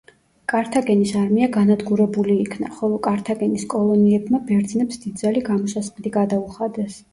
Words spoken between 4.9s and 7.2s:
დიდძალი გამოსასყიდი გადაუხადეს.